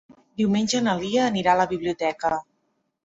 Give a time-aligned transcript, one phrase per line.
[0.41, 2.33] Diumenge na Lia anirà a la biblioteca.